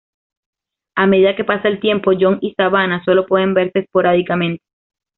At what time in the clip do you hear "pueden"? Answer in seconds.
3.27-3.53